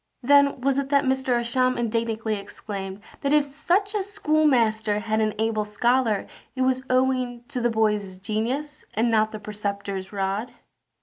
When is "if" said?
3.33-3.45